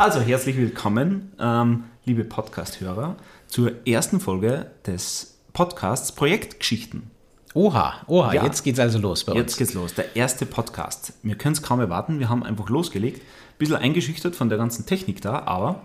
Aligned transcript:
Also 0.00 0.20
herzlich 0.22 0.56
willkommen, 0.56 1.30
ähm, 1.38 1.84
liebe 2.06 2.24
Podcast-Hörer, 2.24 3.16
zur 3.48 3.86
ersten 3.86 4.18
Folge 4.18 4.70
des 4.86 5.36
Podcasts 5.52 6.12
Projektgeschichten. 6.12 7.10
Oha, 7.52 7.96
oha, 8.06 8.32
Ja. 8.32 8.44
jetzt 8.44 8.62
geht's 8.62 8.78
also 8.80 8.98
los 8.98 9.24
bei 9.24 9.32
uns. 9.32 9.40
Jetzt 9.42 9.58
geht's 9.58 9.74
los, 9.74 9.92
der 9.92 10.16
erste 10.16 10.46
Podcast. 10.46 11.12
Wir 11.22 11.34
können 11.34 11.52
es 11.52 11.60
kaum 11.60 11.80
erwarten, 11.80 12.18
wir 12.18 12.30
haben 12.30 12.42
einfach 12.44 12.70
losgelegt. 12.70 13.20
Bisschen 13.58 13.76
eingeschüchtert 13.76 14.34
von 14.34 14.48
der 14.48 14.56
ganzen 14.56 14.86
Technik 14.86 15.20
da, 15.20 15.40
aber 15.40 15.82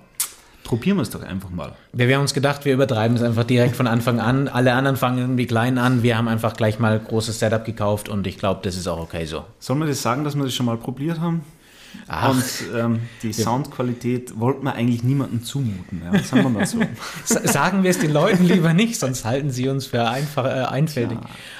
probieren 0.63 0.95
wir 0.95 1.01
es 1.01 1.09
doch 1.09 1.21
einfach 1.21 1.49
mal. 1.49 1.73
Wir, 1.91 2.07
wir 2.07 2.15
haben 2.15 2.21
uns 2.21 2.33
gedacht, 2.33 2.63
wir 2.63 2.73
übertreiben 2.73 3.17
es 3.17 3.21
einfach 3.21 3.43
direkt 3.43 3.75
von 3.75 3.85
Anfang 3.85 4.21
an. 4.21 4.47
Alle 4.47 4.71
anderen 4.75 4.95
fangen 4.95 5.17
irgendwie 5.17 5.45
klein 5.45 5.77
an. 5.77 6.03
Wir 6.03 6.17
haben 6.17 6.29
einfach 6.29 6.53
gleich 6.53 6.79
mal 6.79 6.97
großes 7.01 7.37
Setup 7.37 7.65
gekauft 7.65 8.07
und 8.07 8.25
ich 8.27 8.37
glaube, 8.37 8.61
das 8.63 8.77
ist 8.77 8.87
auch 8.87 9.01
okay 9.01 9.25
so. 9.25 9.43
Sollen 9.59 9.79
wir 9.79 9.87
das 9.87 10.01
sagen, 10.01 10.23
dass 10.23 10.35
wir 10.37 10.45
das 10.45 10.53
schon 10.53 10.67
mal 10.67 10.77
probiert 10.77 11.19
haben? 11.19 11.43
Ach. 12.07 12.31
Und 12.31 12.43
ähm, 12.75 12.99
die 13.23 13.33
Soundqualität 13.33 14.39
wollten 14.39 14.63
wir 14.63 14.73
eigentlich 14.73 15.03
niemandem 15.03 15.43
zumuten. 15.43 16.01
Ja, 16.03 16.19
sagen 16.21 16.43
wir 16.43 16.49
mal 16.49 16.65
so. 16.65 16.79
Sagen 17.25 17.83
wir 17.83 17.89
es 17.89 17.99
den 17.99 18.11
Leuten 18.11 18.45
lieber 18.45 18.73
nicht, 18.73 18.99
sonst 18.99 19.25
halten 19.25 19.49
sie 19.49 19.67
uns 19.69 19.87
für 19.87 20.07
einfach, 20.07 20.45
äh, 20.45 20.65
einfältig. 20.65 21.17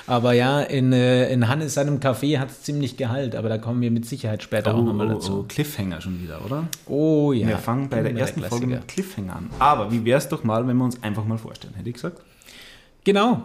Aber 0.07 0.34
ja, 0.34 0.62
in, 0.62 0.93
äh, 0.93 1.31
in 1.31 1.48
Hannes 1.48 1.73
seinem 1.73 1.99
Café 1.99 2.40
hat 2.40 2.52
es 2.52 2.62
ziemlich 2.63 2.98
Gehalt, 2.98 3.35
aber 3.35 3.49
da 3.49 3.57
kommen 3.57 3.81
wir 3.81 3.91
mit 3.91 4.05
Sicherheit 4.05 4.43
später 4.43 4.76
auch 4.76 4.84
nochmal 4.84 5.07
oh, 5.07 5.13
dazu. 5.16 5.45
Cliffhanger 5.48 6.02
schon 6.02 6.21
wieder, 6.21 6.45
oder? 6.45 6.67
Oh 6.85 7.34
ja. 7.34 7.48
Wir 7.48 7.57
fangen 7.57 7.90
bei 7.90 8.02
der 8.02 8.12
Immer 8.12 8.20
ersten 8.20 8.41
Folge 8.41 8.67
Klassiker. 8.67 8.79
mit 8.81 8.88
Cliffhanger 8.88 9.35
an. 9.35 9.49
Aber 9.59 9.91
wie 9.91 10.05
wäre 10.05 10.20
es 10.20 10.29
doch 10.29 10.43
mal, 10.43 10.67
wenn 10.67 10.77
wir 10.77 10.85
uns 10.85 11.02
einfach 11.02 11.26
mal 11.26 11.38
vorstellen, 11.38 11.73
hätte 11.76 11.90
ich 11.90 11.95
gesagt? 11.95 12.21
Genau. 13.04 13.43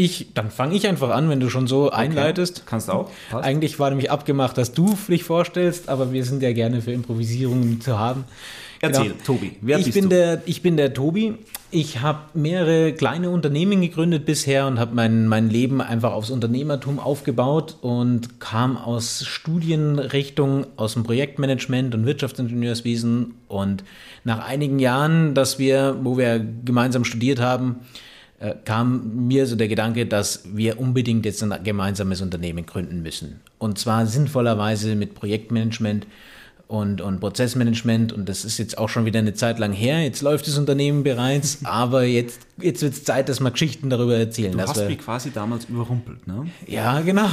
Ich, 0.00 0.28
dann 0.32 0.50
fange 0.50 0.74
ich 0.74 0.88
einfach 0.88 1.10
an, 1.10 1.28
wenn 1.28 1.40
du 1.40 1.50
schon 1.50 1.66
so 1.66 1.90
einleitest. 1.90 2.62
Kannst 2.64 2.88
du 2.88 2.92
auch? 2.92 3.10
Passt. 3.30 3.44
Eigentlich 3.44 3.78
war 3.78 3.90
nämlich 3.90 4.10
abgemacht, 4.10 4.56
dass 4.56 4.72
du 4.72 4.96
dich 5.08 5.24
vorstellst, 5.24 5.90
aber 5.90 6.10
wir 6.10 6.24
sind 6.24 6.42
ja 6.42 6.54
gerne 6.54 6.80
für 6.80 6.92
Improvisierungen 6.92 7.82
zu 7.82 7.98
haben. 7.98 8.24
Erzähl, 8.80 9.10
Genau. 9.10 9.16
Tobi, 9.26 9.52
wer 9.60 9.78
ich 9.78 9.84
bist 9.84 9.94
bin 9.94 10.04
du? 10.04 10.08
Der, 10.08 10.42
ich 10.46 10.62
bin 10.62 10.78
der 10.78 10.94
Tobi. 10.94 11.34
Ich 11.70 12.00
habe 12.00 12.20
mehrere 12.32 12.94
kleine 12.94 13.28
Unternehmen 13.28 13.82
gegründet 13.82 14.24
bisher 14.24 14.66
und 14.66 14.80
habe 14.80 14.94
mein, 14.94 15.28
mein 15.28 15.50
Leben 15.50 15.82
einfach 15.82 16.12
aufs 16.12 16.30
Unternehmertum 16.30 16.98
aufgebaut 16.98 17.76
und 17.82 18.40
kam 18.40 18.78
aus 18.78 19.26
Studienrichtungen 19.26 20.66
aus 20.76 20.94
dem 20.94 21.02
Projektmanagement 21.02 21.94
und 21.94 22.06
Wirtschaftsingenieurswesen. 22.06 23.34
Und 23.48 23.84
nach 24.24 24.38
einigen 24.48 24.78
Jahren, 24.78 25.34
dass 25.34 25.58
wir, 25.58 25.98
wo 26.02 26.16
wir 26.16 26.40
gemeinsam 26.64 27.04
studiert 27.04 27.38
haben, 27.38 27.80
äh, 28.40 28.54
kam 28.64 29.26
mir 29.28 29.46
so 29.46 29.54
der 29.54 29.68
Gedanke, 29.68 30.06
dass 30.06 30.42
wir 30.52 30.80
unbedingt 30.80 31.26
jetzt 31.26 31.42
ein 31.42 31.54
gemeinsames 31.62 32.22
Unternehmen 32.22 32.64
gründen 32.64 33.02
müssen. 33.02 33.40
Und 33.58 33.78
zwar 33.78 34.06
sinnvollerweise 34.06 34.96
mit 34.96 35.14
Projektmanagement 35.14 36.06
und, 36.66 37.02
und 37.02 37.20
Prozessmanagement. 37.20 38.14
Und 38.14 38.30
das 38.30 38.46
ist 38.46 38.56
jetzt 38.56 38.78
auch 38.78 38.88
schon 38.88 39.04
wieder 39.04 39.18
eine 39.18 39.34
Zeit 39.34 39.58
lang 39.58 39.74
her. 39.74 40.02
Jetzt 40.02 40.22
läuft 40.22 40.46
das 40.46 40.56
Unternehmen 40.56 41.02
bereits, 41.02 41.58
aber 41.64 42.04
jetzt, 42.04 42.40
jetzt 42.56 42.80
wird 42.80 42.94
es 42.94 43.04
Zeit, 43.04 43.28
dass 43.28 43.40
wir 43.40 43.50
Geschichten 43.50 43.90
darüber 43.90 44.16
erzählen. 44.16 44.52
Du 44.52 44.60
hast 44.60 44.78
wir, 44.78 44.86
mich 44.86 45.00
quasi 45.00 45.30
damals 45.30 45.66
überrumpelt, 45.66 46.26
ne? 46.26 46.46
ja, 46.66 47.00
genau. 47.02 47.28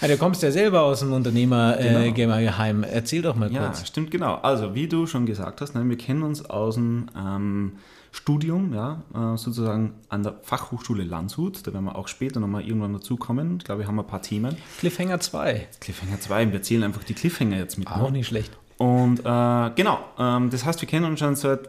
ja, 0.00 0.08
du 0.08 0.16
kommst 0.16 0.44
ja 0.44 0.52
selber 0.52 0.82
aus 0.82 1.00
dem 1.00 1.12
Unternehmerheim. 1.12 2.02
Äh, 2.04 2.12
Geheim. 2.12 2.84
Erzähl 2.84 3.22
doch 3.22 3.34
mal 3.34 3.50
Ja, 3.52 3.66
kurz. 3.66 3.88
stimmt, 3.88 4.12
genau. 4.12 4.36
Also, 4.36 4.76
wie 4.76 4.86
du 4.86 5.06
schon 5.06 5.26
gesagt 5.26 5.60
hast, 5.60 5.74
ne, 5.74 5.82
wir 5.88 5.98
kennen 5.98 6.22
uns 6.22 6.44
aus 6.48 6.76
dem 6.76 7.06
ähm, 7.18 7.72
Studium, 8.14 8.72
ja, 8.72 9.02
äh, 9.12 9.36
sozusagen 9.36 9.94
an 10.08 10.22
der 10.22 10.34
Fachhochschule 10.42 11.02
Landshut. 11.02 11.66
Da 11.66 11.74
werden 11.74 11.84
wir 11.84 11.96
auch 11.96 12.06
später 12.06 12.38
nochmal 12.38 12.62
irgendwann 12.62 12.92
dazukommen. 12.92 13.56
Ich 13.58 13.64
glaube, 13.64 13.80
wir 13.80 13.88
haben 13.88 13.98
ein 13.98 14.06
paar 14.06 14.22
Themen. 14.22 14.56
Cliffhanger 14.78 15.18
2. 15.18 15.66
Cliffhanger 15.80 16.20
2, 16.20 16.52
wir 16.52 16.62
zählen 16.62 16.84
einfach 16.84 17.02
die 17.02 17.14
Cliffhanger 17.14 17.56
jetzt 17.56 17.76
mit. 17.76 17.88
Auch 17.88 18.10
ne? 18.10 18.18
nicht 18.18 18.28
schlecht. 18.28 18.56
Und 18.78 19.18
äh, 19.18 19.70
genau, 19.74 19.98
ähm, 20.16 20.48
das 20.48 20.64
heißt, 20.64 20.80
wir 20.80 20.88
kennen 20.88 21.06
uns 21.06 21.18
schon 21.18 21.34
seit 21.34 21.68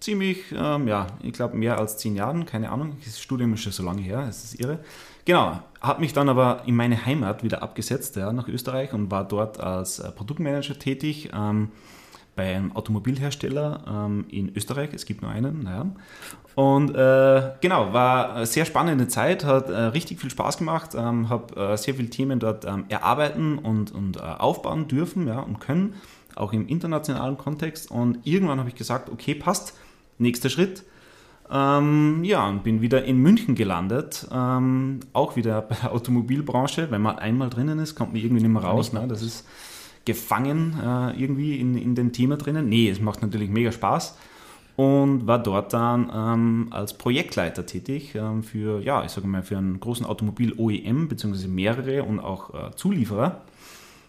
ziemlich, 0.00 0.38
ähm, 0.56 0.88
ja, 0.88 1.08
ich 1.22 1.34
glaube 1.34 1.58
mehr 1.58 1.78
als 1.78 1.98
zehn 1.98 2.16
Jahren, 2.16 2.46
keine 2.46 2.70
Ahnung. 2.70 2.96
Das 3.04 3.20
Studium 3.20 3.52
ist 3.52 3.60
schon 3.60 3.72
so 3.72 3.82
lange 3.82 4.00
her, 4.00 4.24
das 4.26 4.44
ist 4.44 4.60
irre. 4.60 4.78
Genau, 5.26 5.60
habe 5.82 6.00
mich 6.00 6.14
dann 6.14 6.30
aber 6.30 6.62
in 6.64 6.74
meine 6.74 7.04
Heimat 7.04 7.44
wieder 7.44 7.62
abgesetzt, 7.62 8.16
ja, 8.16 8.32
nach 8.32 8.48
Österreich 8.48 8.94
und 8.94 9.10
war 9.10 9.28
dort 9.28 9.60
als 9.60 9.98
äh, 9.98 10.10
Produktmanager 10.10 10.78
tätig 10.78 11.30
ähm, 11.34 11.68
bei 12.34 12.54
einem 12.54 12.74
Automobilhersteller 12.74 13.84
ähm, 13.86 14.24
in 14.28 14.54
Österreich. 14.56 14.90
Es 14.94 15.04
gibt 15.04 15.22
nur 15.22 15.30
einen, 15.30 15.64
naja. 15.64 15.86
Und 16.54 16.94
äh, 16.94 17.52
genau, 17.60 17.92
war 17.92 18.34
eine 18.34 18.46
sehr 18.46 18.64
spannende 18.64 19.08
Zeit, 19.08 19.44
hat 19.44 19.70
äh, 19.70 19.74
richtig 19.74 20.20
viel 20.20 20.30
Spaß 20.30 20.58
gemacht, 20.58 20.90
ähm, 20.94 21.28
habe 21.28 21.56
äh, 21.56 21.76
sehr 21.76 21.94
viele 21.94 22.10
Themen 22.10 22.40
dort 22.40 22.64
ähm, 22.64 22.84
erarbeiten 22.88 23.58
und, 23.58 23.92
und 23.92 24.16
äh, 24.16 24.20
aufbauen 24.20 24.88
dürfen 24.88 25.26
ja, 25.26 25.40
und 25.40 25.60
können, 25.60 25.94
auch 26.34 26.52
im 26.52 26.68
internationalen 26.68 27.38
Kontext. 27.38 27.90
Und 27.90 28.18
irgendwann 28.24 28.58
habe 28.58 28.68
ich 28.68 28.74
gesagt, 28.74 29.10
okay, 29.10 29.34
passt, 29.34 29.74
nächster 30.18 30.50
Schritt. 30.50 30.84
Ähm, 31.50 32.24
ja, 32.24 32.48
und 32.48 32.64
bin 32.64 32.80
wieder 32.80 33.04
in 33.04 33.18
München 33.18 33.54
gelandet, 33.54 34.26
ähm, 34.32 35.00
auch 35.12 35.36
wieder 35.36 35.60
bei 35.68 35.74
der 35.74 35.92
Automobilbranche. 35.92 36.90
Wenn 36.90 37.02
man 37.02 37.18
einmal 37.18 37.50
drinnen 37.50 37.78
ist, 37.78 37.94
kommt 37.94 38.12
man 38.12 38.22
irgendwie 38.22 38.42
nicht 38.42 38.52
mehr 38.52 38.62
raus. 38.62 38.92
Ne? 38.92 39.06
Das 39.08 39.22
ist 39.22 39.46
gefangen 40.04 40.74
äh, 40.82 41.20
irgendwie 41.20 41.58
in, 41.58 41.76
in 41.76 41.94
dem 41.94 42.12
Thema 42.12 42.36
drinnen. 42.36 42.68
Nee, 42.68 42.90
es 42.90 43.00
macht 43.00 43.22
natürlich 43.22 43.50
mega 43.50 43.72
Spaß 43.72 44.16
und 44.76 45.26
war 45.26 45.42
dort 45.42 45.72
dann 45.72 46.10
ähm, 46.14 46.68
als 46.70 46.94
Projektleiter 46.94 47.66
tätig 47.66 48.14
ähm, 48.14 48.42
für, 48.42 48.80
ja, 48.80 49.04
ich 49.04 49.10
sage 49.12 49.26
mal, 49.26 49.42
für 49.42 49.58
einen 49.58 49.80
großen 49.80 50.06
Automobil-OEM, 50.06 51.08
beziehungsweise 51.08 51.48
mehrere 51.48 52.04
und 52.04 52.20
auch 52.20 52.54
äh, 52.54 52.74
Zulieferer. 52.74 53.42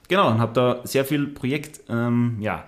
Genau, 0.07 0.29
und 0.29 0.39
habe 0.39 0.53
da 0.53 0.81
sehr 0.83 1.05
viel 1.05 1.27
Projekt, 1.27 1.81
ähm, 1.89 2.37
ja, 2.39 2.65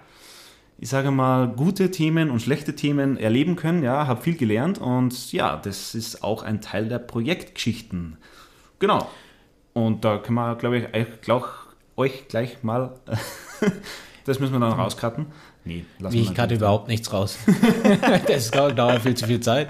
ich 0.77 0.89
sage 0.89 1.09
mal, 1.09 1.47
gute 1.47 1.89
Themen 1.89 2.29
und 2.29 2.41
schlechte 2.41 2.75
Themen 2.75 3.17
erleben 3.17 3.55
können, 3.55 3.81
ja, 3.81 4.07
habe 4.07 4.21
viel 4.21 4.35
gelernt 4.35 4.77
und 4.77 5.31
ja, 5.31 5.55
das 5.55 5.95
ist 5.95 6.21
auch 6.21 6.43
ein 6.43 6.59
Teil 6.59 6.89
der 6.89 6.99
Projektgeschichten. 6.99 8.17
Genau. 8.79 9.09
Und 9.73 10.03
da 10.05 10.17
können 10.17 10.35
wir, 10.35 10.55
glaube 10.55 10.77
ich, 10.77 11.21
glaub, 11.21 11.64
euch 11.97 12.27
gleich 12.27 12.63
mal, 12.63 12.91
das 14.25 14.39
müssen 14.39 14.53
wir 14.53 14.59
dann 14.59 14.73
rauscutten. 14.73 15.27
Nee, 15.63 15.85
lassen 15.99 16.17
ich 16.17 16.35
cutte 16.35 16.55
überhaupt 16.55 16.87
nichts 16.87 17.11
raus. 17.11 17.37
das 18.27 18.51
dauert, 18.51 18.77
dauert 18.77 19.01
viel 19.01 19.15
zu 19.15 19.25
viel 19.25 19.39
Zeit. 19.39 19.69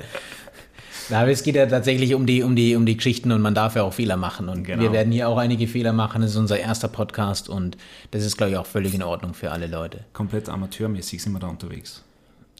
Na, 1.10 1.22
aber 1.22 1.30
es 1.30 1.44
geht 1.44 1.56
ja 1.56 1.68
tatsächlich 1.68 2.16
um 2.16 2.26
die, 2.26 2.42
um, 2.42 2.56
die, 2.56 2.76
um 2.76 2.86
die 2.86 2.98
Geschichten 2.98 3.32
und 3.32 3.42
man 3.42 3.54
darf 3.54 3.76
ja 3.76 3.84
auch 3.84 3.94
Fehler 3.94 4.18
machen. 4.18 4.50
Und 4.50 4.64
Genau. 4.64 4.82
wir 4.82 4.92
werden 4.92 5.12
hier 5.12 5.30
auch 5.30 5.38
einige 5.38 5.68
Fehler 5.68 5.94
machen. 5.94 6.22
Das 6.22 6.32
ist 6.32 6.38
unser 6.38 6.60
erster 6.60 6.88
Podcast 6.88 7.48
und 7.48 7.78
das 8.12 8.26
ist, 8.26 8.38
glaube 8.38 8.52
ich, 8.54 8.58
auch 8.58 8.66
völlig 8.66 8.94
in 8.96 9.04
Ordnung 9.04 9.36
für 9.36 9.52
alle 9.52 9.68
Leute. 9.68 10.00
Komplett 10.14 10.50
amateurmäßig 10.50 11.22
sind 11.22 11.34
wir 11.34 11.40
da 11.40 11.48
unterwegs. 11.48 12.04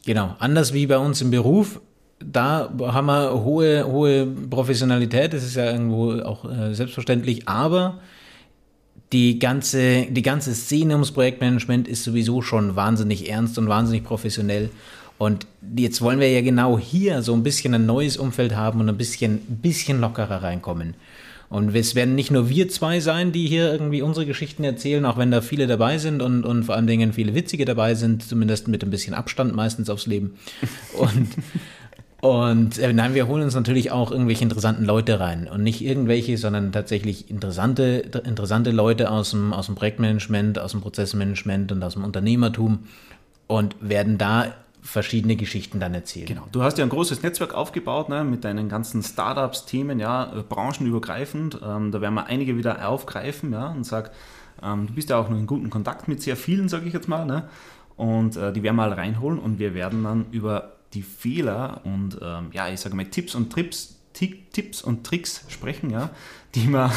Genau. 0.04 0.36
Anders 0.38 0.72
wie 0.72 0.86
bei 0.86 0.96
uns 0.96 1.20
im 1.20 1.32
Beruf, 1.32 1.80
da 2.20 2.70
haben 2.80 3.06
wir 3.06 3.32
hohe, 3.42 3.84
hohe 3.84 4.26
Professionalität. 4.26 5.32
Das 5.32 5.42
ist 5.42 5.56
ja 5.56 5.64
irgendwo 5.66 6.12
auch 6.22 6.44
äh, 6.48 6.72
selbstverständlich. 6.72 7.48
Aber 7.48 7.98
die 9.12 9.38
ganze, 9.38 10.06
die 10.06 10.22
ganze 10.22 10.54
Szene 10.54 10.94
ums 10.94 11.12
Projektmanagement 11.12 11.86
ist 11.88 12.04
sowieso 12.04 12.42
schon 12.42 12.76
wahnsinnig 12.76 13.30
ernst 13.30 13.58
und 13.58 13.68
wahnsinnig 13.68 14.04
professionell. 14.04 14.70
Und 15.18 15.46
jetzt 15.76 16.02
wollen 16.02 16.20
wir 16.20 16.30
ja 16.30 16.42
genau 16.42 16.78
hier 16.78 17.22
so 17.22 17.32
ein 17.34 17.42
bisschen 17.42 17.74
ein 17.74 17.86
neues 17.86 18.16
Umfeld 18.16 18.54
haben 18.54 18.80
und 18.80 18.88
ein 18.88 18.98
bisschen, 18.98 19.38
bisschen 19.62 20.00
lockerer 20.00 20.42
reinkommen. 20.42 20.94
Und 21.48 21.74
es 21.76 21.94
werden 21.94 22.16
nicht 22.16 22.32
nur 22.32 22.48
wir 22.48 22.68
zwei 22.68 22.98
sein, 22.98 23.30
die 23.30 23.46
hier 23.46 23.70
irgendwie 23.70 24.02
unsere 24.02 24.26
Geschichten 24.26 24.64
erzählen, 24.64 25.04
auch 25.04 25.16
wenn 25.16 25.30
da 25.30 25.40
viele 25.40 25.68
dabei 25.68 25.98
sind 25.98 26.20
und, 26.20 26.44
und 26.44 26.64
vor 26.64 26.74
allen 26.74 26.88
Dingen 26.88 27.12
viele 27.12 27.34
witzige 27.34 27.64
dabei 27.64 27.94
sind, 27.94 28.24
zumindest 28.24 28.66
mit 28.66 28.82
ein 28.82 28.90
bisschen 28.90 29.14
Abstand 29.14 29.54
meistens 29.54 29.88
aufs 29.88 30.06
Leben. 30.06 30.36
Und, 30.98 31.28
und 32.26 32.78
äh, 32.78 32.92
nein, 32.92 33.14
wir 33.14 33.26
holen 33.28 33.42
uns 33.42 33.54
natürlich 33.54 33.90
auch 33.90 34.10
irgendwelche 34.10 34.42
interessanten 34.42 34.84
Leute 34.84 35.20
rein. 35.20 35.48
Und 35.48 35.62
nicht 35.62 35.82
irgendwelche, 35.82 36.38
sondern 36.38 36.72
tatsächlich 36.72 37.30
interessante, 37.30 38.04
interessante 38.24 38.70
Leute 38.70 39.10
aus 39.10 39.30
dem, 39.30 39.52
aus 39.52 39.66
dem 39.66 39.74
Projektmanagement, 39.74 40.58
aus 40.58 40.72
dem 40.72 40.80
Prozessmanagement 40.80 41.72
und 41.72 41.82
aus 41.82 41.94
dem 41.94 42.04
Unternehmertum 42.04 42.80
und 43.46 43.76
werden 43.80 44.18
da 44.18 44.54
verschiedene 44.82 45.36
Geschichten 45.36 45.80
dann 45.80 45.94
erzählen. 45.94 46.26
Genau. 46.26 46.46
Du 46.52 46.62
hast 46.62 46.78
ja 46.78 46.84
ein 46.84 46.90
großes 46.90 47.22
Netzwerk 47.22 47.54
aufgebaut 47.54 48.08
ne, 48.08 48.24
mit 48.24 48.44
deinen 48.44 48.68
ganzen 48.68 49.02
Startups, 49.02 49.66
Themen, 49.66 49.98
ja, 49.98 50.32
äh, 50.32 50.42
branchenübergreifend. 50.42 51.60
Ähm, 51.62 51.90
da 51.90 52.00
werden 52.00 52.14
wir 52.14 52.26
einige 52.26 52.56
wieder 52.56 52.88
aufgreifen, 52.88 53.52
ja, 53.52 53.68
und 53.68 53.84
sag, 53.84 54.12
ähm, 54.62 54.86
du 54.86 54.94
bist 54.94 55.10
ja 55.10 55.18
auch 55.18 55.28
noch 55.28 55.38
in 55.38 55.46
guten 55.46 55.70
Kontakt 55.70 56.08
mit 56.08 56.22
sehr 56.22 56.36
vielen, 56.36 56.68
sage 56.68 56.86
ich 56.86 56.94
jetzt 56.94 57.08
mal, 57.08 57.26
ne? 57.26 57.48
Und 57.96 58.36
äh, 58.36 58.52
die 58.52 58.62
werden 58.62 58.76
wir 58.76 58.88
mal 58.88 58.92
reinholen 58.92 59.38
und 59.38 59.58
wir 59.58 59.74
werden 59.74 60.04
dann 60.04 60.26
über 60.30 60.75
die 60.96 61.02
Fehler 61.02 61.80
und 61.84 62.18
ähm, 62.22 62.46
ja, 62.52 62.68
ich 62.68 62.80
sage 62.80 62.96
mal 62.96 63.04
Tipps 63.06 63.34
und 63.34 63.52
Trips, 63.52 63.96
Ti- 64.14 64.42
Tipps 64.52 64.82
und 64.82 65.04
Tricks 65.04 65.44
sprechen, 65.48 65.90
ja, 65.90 66.10
die 66.54 66.66
wir, 66.68 66.90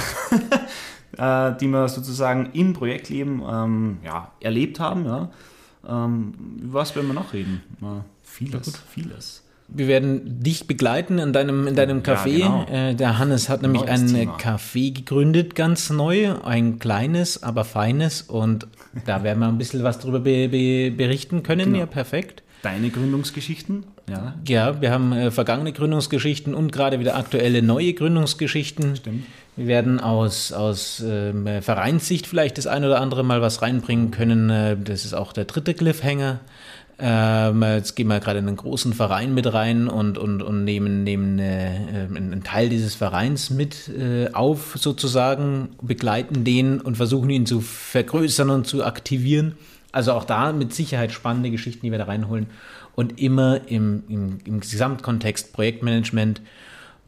äh, 1.17 1.57
die 1.59 1.67
wir 1.67 1.87
sozusagen 1.89 2.49
im 2.53 2.73
Projektleben 2.73 3.41
ähm, 3.47 3.97
ja, 4.03 4.31
erlebt 4.39 4.79
haben, 4.79 5.05
ja. 5.05 5.29
Ähm, 5.87 6.33
über 6.61 6.79
was 6.79 6.95
werden 6.95 7.07
wir 7.07 7.13
noch 7.13 7.33
reden? 7.33 7.61
Äh, 7.81 8.01
vieles, 8.23 8.73
vieles. 8.93 9.43
Wir 9.71 9.87
werden 9.87 10.41
dich 10.41 10.65
begleiten 10.65 11.19
in 11.19 11.31
deinem, 11.31 11.67
in 11.67 11.75
deinem 11.75 12.01
Café. 12.01 12.29
Ja, 12.39 12.47
genau. 12.65 12.65
Äh, 12.89 12.95
Der 12.95 13.19
Hannes 13.19 13.49
hat 13.49 13.61
nämlich 13.61 13.83
Neues 13.85 14.01
ein 14.01 14.07
Thema. 14.07 14.37
Café 14.37 14.91
gegründet, 14.93 15.53
ganz 15.55 15.89
neu. 15.91 16.33
Ein 16.43 16.79
kleines, 16.79 17.43
aber 17.43 17.63
feines. 17.65 18.23
Und 18.23 18.65
da 19.05 19.21
werden 19.23 19.39
wir 19.39 19.47
ein 19.47 19.59
bisschen 19.59 19.83
was 19.83 19.99
drüber 19.99 20.19
be 20.21 20.49
be 20.49 20.89
berichten 20.91 21.43
können. 21.43 21.65
Genau. 21.67 21.79
Ja, 21.79 21.85
perfekt. 21.85 22.41
Deine 22.61 22.89
Gründungsgeschichten? 22.89 23.85
Ja. 24.09 24.35
Ja, 24.47 24.81
wir 24.81 24.91
haben 24.91 25.13
äh, 25.13 25.31
vergangene 25.31 25.71
Gründungsgeschichten 25.71 26.53
und 26.53 26.71
gerade 26.71 26.99
wieder 26.99 27.15
aktuelle 27.15 27.61
neue 27.61 27.93
Gründungsgeschichten. 27.93 28.97
Stimmt. 28.97 29.25
Wir 29.55 29.67
werden 29.67 29.99
aus, 29.99 30.51
aus 30.51 31.03
ähm, 31.05 31.47
äh, 31.47 31.61
Vereinssicht 31.61 32.27
vielleicht 32.27 32.57
das 32.57 32.67
ein 32.67 32.83
oder 32.83 32.99
andere 32.99 33.23
mal 33.23 33.41
was 33.41 33.61
reinbringen 33.61 34.11
können. 34.11 34.49
Äh, 34.49 34.77
das 34.77 35.05
ist 35.05 35.13
auch 35.13 35.31
der 35.31 35.45
dritte 35.45 35.73
Cliffhanger. 35.73 36.39
Ähm, 37.01 37.63
jetzt 37.63 37.95
gehen 37.95 38.07
wir 38.07 38.19
gerade 38.19 38.39
in 38.39 38.47
einen 38.47 38.57
großen 38.57 38.93
Verein 38.93 39.33
mit 39.33 39.51
rein 39.53 39.87
und, 39.87 40.17
und, 40.17 40.41
und 40.43 40.65
nehmen, 40.65 41.05
nehmen 41.05 41.39
äh, 41.39 41.75
äh, 41.75 42.07
einen 42.13 42.43
Teil 42.43 42.67
dieses 42.67 42.93
Vereins 42.95 43.49
mit 43.49 43.87
äh, 43.87 44.33
auf, 44.33 44.75
sozusagen, 44.77 45.69
begleiten 45.81 46.43
den 46.43 46.81
und 46.81 46.97
versuchen 46.97 47.29
ihn 47.29 47.45
zu 47.45 47.61
vergrößern 47.61 48.49
und 48.49 48.67
zu 48.67 48.83
aktivieren. 48.83 49.55
Also 49.91 50.13
auch 50.13 50.23
da 50.23 50.51
mit 50.51 50.73
Sicherheit 50.73 51.11
spannende 51.11 51.49
Geschichten, 51.49 51.85
die 51.85 51.91
wir 51.91 51.97
da 51.97 52.05
reinholen. 52.05 52.47
Und 52.95 53.19
immer 53.19 53.61
im, 53.67 54.03
im, 54.07 54.37
im 54.45 54.59
Gesamtkontext 54.59 55.53
Projektmanagement 55.53 56.41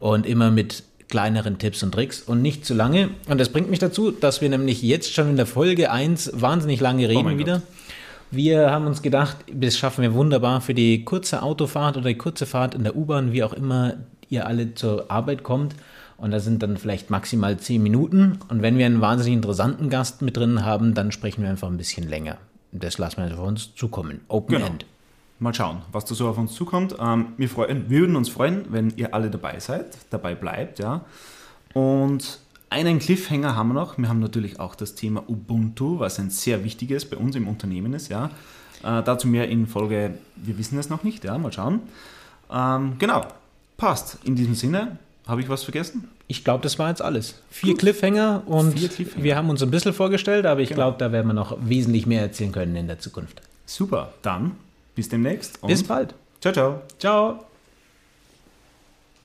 und 0.00 0.26
immer 0.26 0.50
mit 0.50 0.82
kleineren 1.08 1.58
Tipps 1.58 1.82
und 1.82 1.92
Tricks 1.92 2.22
und 2.22 2.40
nicht 2.40 2.64
zu 2.64 2.72
lange. 2.72 3.10
Und 3.28 3.38
das 3.38 3.50
bringt 3.50 3.68
mich 3.68 3.78
dazu, 3.78 4.10
dass 4.10 4.40
wir 4.40 4.48
nämlich 4.48 4.82
jetzt 4.82 5.12
schon 5.12 5.28
in 5.28 5.36
der 5.36 5.46
Folge 5.46 5.92
1 5.92 6.32
wahnsinnig 6.34 6.80
lange 6.80 7.08
reden 7.08 7.24
mein 7.24 7.38
wieder. 7.38 7.62
Wir 8.30 8.70
haben 8.70 8.86
uns 8.86 9.02
gedacht, 9.02 9.36
das 9.52 9.76
schaffen 9.76 10.00
wir 10.00 10.14
wunderbar 10.14 10.62
für 10.62 10.72
die 10.72 11.04
kurze 11.04 11.42
Autofahrt 11.42 11.98
oder 11.98 12.08
die 12.08 12.16
kurze 12.16 12.46
Fahrt 12.46 12.74
in 12.74 12.82
der 12.82 12.96
U-Bahn, 12.96 13.32
wie 13.32 13.44
auch 13.44 13.52
immer 13.52 13.96
ihr 14.30 14.46
alle 14.46 14.74
zur 14.74 15.10
Arbeit 15.10 15.42
kommt. 15.42 15.76
Und 16.16 16.30
da 16.30 16.40
sind 16.40 16.62
dann 16.62 16.78
vielleicht 16.78 17.10
maximal 17.10 17.58
10 17.58 17.82
Minuten. 17.82 18.38
Und 18.48 18.62
wenn 18.62 18.78
wir 18.78 18.86
einen 18.86 19.02
wahnsinnig 19.02 19.34
interessanten 19.34 19.90
Gast 19.90 20.22
mit 20.22 20.38
drin 20.38 20.64
haben, 20.64 20.94
dann 20.94 21.12
sprechen 21.12 21.42
wir 21.42 21.50
einfach 21.50 21.68
ein 21.68 21.76
bisschen 21.76 22.08
länger. 22.08 22.38
Das 22.72 22.98
lassen 22.98 23.18
wir 23.22 23.38
auf 23.38 23.46
uns 23.46 23.74
zukommen. 23.74 24.22
Open 24.28 24.56
Genau. 24.56 24.66
End. 24.66 24.86
Mal 25.38 25.54
schauen, 25.54 25.82
was 25.90 26.04
da 26.04 26.14
so 26.14 26.28
auf 26.28 26.38
uns 26.38 26.54
zukommt. 26.54 26.94
Ähm, 26.98 27.34
wir, 27.36 27.48
freuen, 27.48 27.90
wir 27.90 28.00
würden 28.00 28.16
uns 28.16 28.28
freuen, 28.28 28.66
wenn 28.70 28.92
ihr 28.96 29.14
alle 29.14 29.28
dabei 29.28 29.58
seid, 29.58 29.86
dabei 30.10 30.34
bleibt, 30.34 30.78
ja. 30.78 31.04
Und 31.74 32.38
einen 32.70 32.98
Cliffhanger 32.98 33.56
haben 33.56 33.68
wir 33.68 33.74
noch. 33.74 33.98
Wir 33.98 34.08
haben 34.08 34.20
natürlich 34.20 34.60
auch 34.60 34.74
das 34.74 34.94
Thema 34.94 35.28
Ubuntu, 35.28 35.98
was 35.98 36.18
ein 36.18 36.30
sehr 36.30 36.64
wichtiges 36.64 37.04
bei 37.04 37.16
uns 37.16 37.36
im 37.36 37.48
Unternehmen 37.48 37.92
ist, 37.92 38.08
ja. 38.08 38.26
Äh, 38.82 39.02
dazu 39.02 39.28
mehr 39.28 39.48
in 39.48 39.66
Folge, 39.66 40.14
wir 40.36 40.58
wissen 40.58 40.78
es 40.78 40.88
noch 40.88 41.02
nicht, 41.02 41.24
ja, 41.24 41.36
mal 41.38 41.52
schauen. 41.52 41.80
Ähm, 42.50 42.94
genau, 42.98 43.26
passt. 43.76 44.18
In 44.24 44.36
diesem 44.36 44.54
Sinne, 44.54 44.98
habe 45.26 45.40
ich 45.40 45.48
was 45.48 45.64
vergessen? 45.64 46.08
Ich 46.32 46.44
glaube, 46.44 46.62
das 46.62 46.78
war 46.78 46.88
jetzt 46.88 47.02
alles. 47.02 47.34
Vier 47.50 47.76
Cliffhanger 47.76 48.42
und 48.46 48.78
Vier 48.78 48.88
Cliffhanger. 48.88 49.22
wir 49.22 49.36
haben 49.36 49.50
uns 49.50 49.62
ein 49.62 49.70
bisschen 49.70 49.92
vorgestellt, 49.92 50.46
aber 50.46 50.62
ich 50.62 50.70
Genau. 50.70 50.78
glaube, 50.80 50.96
da 50.98 51.12
werden 51.12 51.26
wir 51.26 51.34
noch 51.34 51.58
wesentlich 51.60 52.06
mehr 52.06 52.22
erzählen 52.22 52.52
können 52.52 52.74
in 52.74 52.86
der 52.86 52.98
Zukunft. 52.98 53.42
Super, 53.66 54.14
dann 54.22 54.52
bis 54.94 55.10
demnächst 55.10 55.62
und 55.62 55.68
Bis 55.68 55.82
bald. 55.84 56.14
ciao, 56.40 56.54
ciao. 56.54 56.80
Ciao. 56.98 57.44